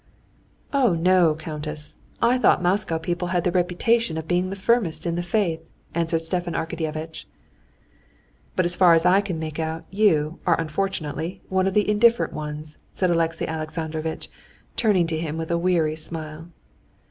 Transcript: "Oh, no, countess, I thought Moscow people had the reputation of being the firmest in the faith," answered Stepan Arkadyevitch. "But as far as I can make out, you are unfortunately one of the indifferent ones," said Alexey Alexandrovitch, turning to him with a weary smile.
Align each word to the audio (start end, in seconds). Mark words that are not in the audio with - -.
"Oh, 0.73 0.95
no, 0.95 1.35
countess, 1.35 1.99
I 2.23 2.39
thought 2.39 2.63
Moscow 2.63 2.97
people 2.97 3.27
had 3.27 3.43
the 3.43 3.51
reputation 3.51 4.17
of 4.17 4.27
being 4.27 4.49
the 4.49 4.55
firmest 4.55 5.05
in 5.05 5.13
the 5.13 5.21
faith," 5.21 5.59
answered 5.93 6.21
Stepan 6.21 6.55
Arkadyevitch. 6.55 7.27
"But 8.55 8.65
as 8.65 8.75
far 8.75 8.95
as 8.95 9.05
I 9.05 9.21
can 9.21 9.37
make 9.37 9.59
out, 9.59 9.85
you 9.91 10.39
are 10.47 10.59
unfortunately 10.59 11.43
one 11.49 11.67
of 11.67 11.75
the 11.75 11.87
indifferent 11.87 12.33
ones," 12.33 12.79
said 12.91 13.11
Alexey 13.11 13.45
Alexandrovitch, 13.47 14.29
turning 14.75 15.05
to 15.05 15.19
him 15.19 15.37
with 15.37 15.51
a 15.51 15.57
weary 15.59 15.95
smile. 15.95 16.47